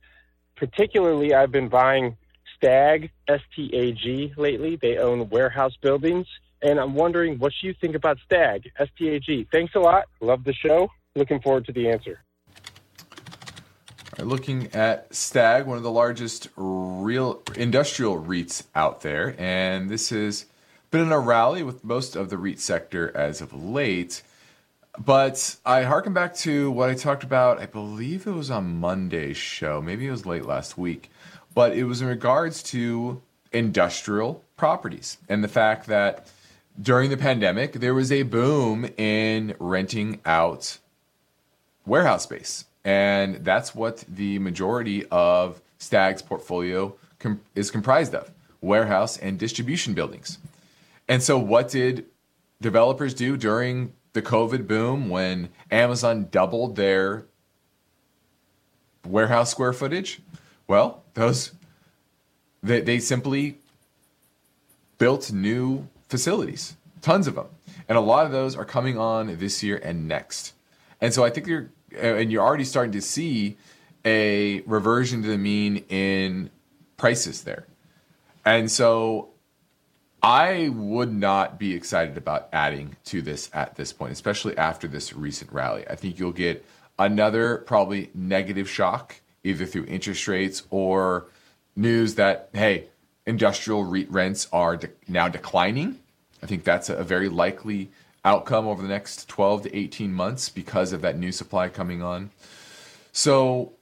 [0.56, 2.16] Particularly, I've been buying
[2.56, 4.78] Stag S T A G lately.
[4.82, 6.28] They own warehouse buildings,
[6.62, 9.48] and I'm wondering what you think about Stag S T A G.
[9.52, 10.06] Thanks a lot.
[10.22, 10.90] Love the show.
[11.16, 12.25] Looking forward to the answer.
[14.18, 20.46] Looking at Stag, one of the largest real industrial REITs out there, and this has
[20.90, 24.24] been in a rally with most of the REIT sector as of late.
[24.98, 29.36] But I harken back to what I talked about, I believe it was on Monday's
[29.36, 31.12] show, maybe it was late last week,
[31.54, 36.30] but it was in regards to industrial properties and the fact that
[36.82, 40.78] during the pandemic, there was a boom in renting out
[41.86, 48.32] warehouse space and that's what the majority of Stag's portfolio com- is comprised of
[48.62, 50.38] warehouse and distribution buildings.
[51.08, 52.06] And so, what did
[52.62, 57.26] developers do during the COVID boom when Amazon doubled their
[59.06, 60.22] warehouse square footage?
[60.68, 61.52] Well, those
[62.62, 63.58] they, they simply
[64.98, 67.48] built new facilities, tons of them.
[67.88, 70.54] And a lot of those are coming on this year and next.
[71.02, 73.58] And so I think you're and you're already starting to see
[74.04, 76.50] a reversion to the mean in
[76.98, 77.66] prices there.
[78.46, 79.30] And so
[80.22, 85.14] I would not be excited about adding to this at this point, especially after this
[85.14, 85.86] recent rally.
[85.88, 86.66] I think you'll get
[86.98, 91.28] another probably negative shock either through interest rates or
[91.76, 92.86] news that, hey,
[93.26, 96.00] industrial rents are de- now declining.
[96.42, 97.92] I think that's a very likely
[98.26, 102.32] outcome over the next 12 to 18 months because of that new supply coming on.
[103.14, 103.74] So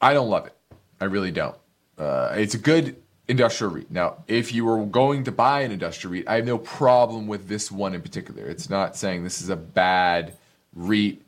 [0.00, 0.54] I don't love it.
[1.00, 1.56] I really don't.
[1.96, 2.96] Uh, it's a good
[3.28, 3.90] industrial REIT.
[3.90, 7.46] Now, if you were going to buy an industrial REIT, I have no problem with
[7.46, 8.46] this one in particular.
[8.46, 10.32] It's not saying this is a bad
[10.74, 11.20] REIT,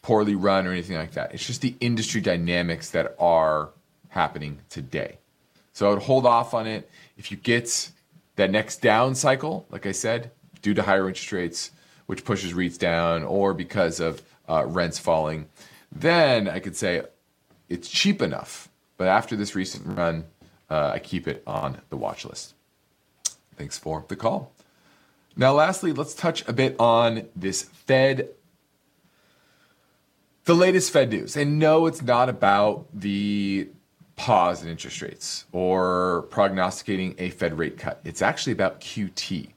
[0.00, 1.34] poorly run, or anything like that.
[1.34, 3.70] It's just the industry dynamics that are
[4.10, 5.18] happening today.
[5.72, 6.88] So I would hold off on it.
[7.16, 7.90] If you get
[8.36, 10.30] that next down cycle, like I said,
[10.62, 11.70] due to higher interest rates,
[12.10, 15.46] which pushes REITs down, or because of uh, rents falling,
[15.92, 17.04] then I could say
[17.68, 18.68] it's cheap enough.
[18.96, 20.24] But after this recent run,
[20.68, 22.54] uh, I keep it on the watch list.
[23.54, 24.52] Thanks for the call.
[25.36, 28.30] Now, lastly, let's touch a bit on this Fed,
[30.46, 31.36] the latest Fed news.
[31.36, 33.68] And no, it's not about the
[34.16, 38.00] pause in interest rates or prognosticating a Fed rate cut.
[38.02, 39.52] It's actually about QT.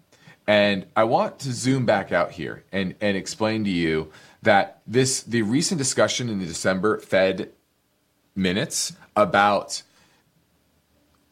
[0.46, 5.24] And I want to zoom back out here and, and explain to you that this
[5.24, 7.52] the recent discussion in the December Fed
[8.36, 9.84] minutes about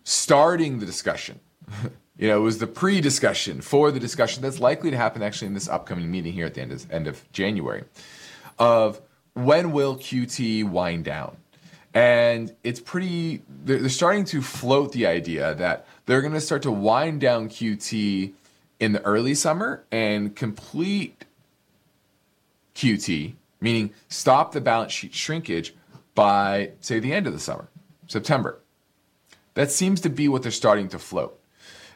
[0.04, 1.40] starting the discussion.
[2.18, 5.54] you know, it was the pre-discussion for the discussion that's likely to happen actually in
[5.54, 7.84] this upcoming meeting here at the end of, end of January
[8.60, 9.02] of
[9.34, 11.38] when will QT wind down?
[11.94, 16.62] And it's pretty, they're, they're starting to float the idea that they're going to start
[16.62, 18.34] to wind down QT
[18.82, 21.24] in the early summer and complete
[22.76, 25.76] QT, meaning stop the balance sheet shrinkage
[26.16, 27.70] by, say, the end of the summer,
[28.08, 28.60] September.
[29.54, 31.40] That seems to be what they're starting to float.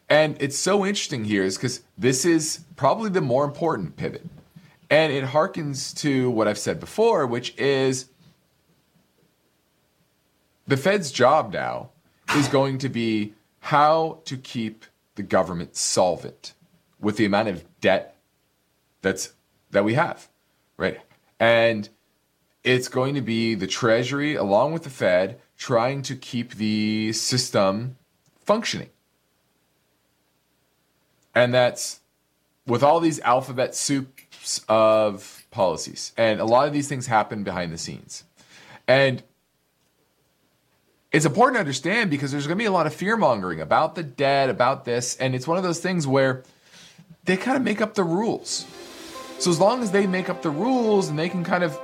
[0.08, 4.28] And it's so interesting here is because this is probably the more important pivot.
[4.92, 8.10] And it harkens to what I've said before, which is
[10.68, 11.90] the Fed's job now
[12.36, 16.54] is going to be how to keep the government solvent
[17.06, 18.16] with the amount of debt
[19.04, 19.34] that's
[19.70, 20.28] that we have,
[20.76, 21.00] right?
[21.40, 21.88] And
[22.64, 27.98] it's going to be the Treasury along with the Fed trying to keep the system
[28.44, 28.90] functioning.
[31.36, 32.00] And that's
[32.66, 36.12] with all these alphabet soups of policies.
[36.18, 38.24] And a lot of these things happen behind the scenes.
[38.88, 39.22] And
[41.12, 43.94] it's important to understand because there's going to be a lot of fear mongering about
[43.94, 45.16] the debt, about this.
[45.18, 46.42] And it's one of those things where
[47.26, 48.66] they kind of make up the rules.
[49.40, 51.78] So as long as they make up the rules and they can kind of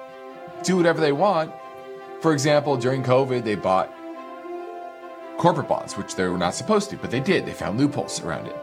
[0.64, 1.52] do whatever they want,
[2.22, 3.92] for example, during COVID, they bought
[5.38, 7.46] corporate bonds, which they were not supposed to, but they did.
[7.46, 8.56] They found loopholes around it.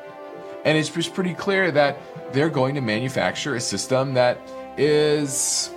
[0.65, 1.99] And it's just pretty clear that
[2.33, 4.39] they're going to manufacture a system that
[4.77, 5.71] is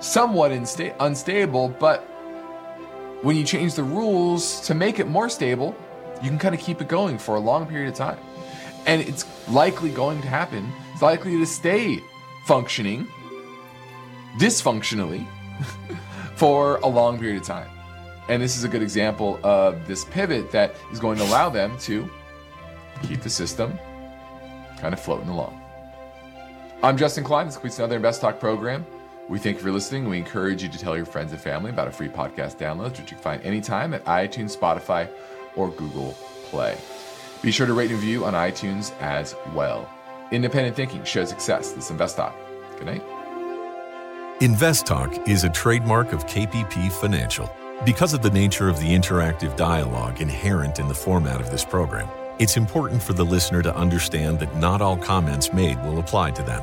[0.00, 2.00] somewhat insta- unstable, but
[3.22, 5.76] when you change the rules to make it more stable,
[6.22, 8.18] you can kind of keep it going for a long period of time.
[8.86, 10.70] And it's likely going to happen.
[10.92, 12.00] It's likely to stay
[12.46, 13.06] functioning
[14.38, 15.26] dysfunctionally
[16.36, 17.68] for a long period of time.
[18.28, 21.76] And this is a good example of this pivot that is going to allow them
[21.80, 22.08] to
[23.02, 23.78] keep the system
[24.78, 25.60] kind of floating along.
[26.82, 27.46] I'm Justin Klein.
[27.46, 28.84] This completes another Invest Talk program.
[29.28, 30.08] We thank you for listening.
[30.08, 33.00] We encourage you to tell your friends and family about a free podcast download, which
[33.00, 35.08] you can find anytime at iTunes, Spotify,
[35.54, 36.12] or Google
[36.46, 36.76] Play.
[37.42, 39.90] Be sure to rate and review on iTunes as well.
[40.30, 41.72] Independent thinking shows success.
[41.72, 42.34] This is Invest Talk.
[42.78, 43.02] Good night.
[44.40, 47.50] Invest Talk is a trademark of KPP Financial.
[47.84, 52.08] Because of the nature of the interactive dialogue inherent in the format of this program,
[52.38, 56.42] it's important for the listener to understand that not all comments made will apply to
[56.44, 56.62] them.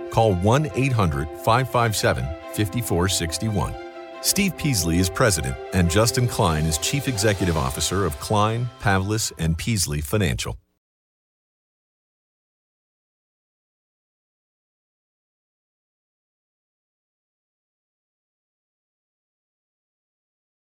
[0.11, 3.73] call 1 800 557 5461.
[4.21, 9.57] Steve Peasley is president, and Justin Klein is chief executive officer of Klein, Pavlis, and
[9.57, 10.55] Peasley Financial.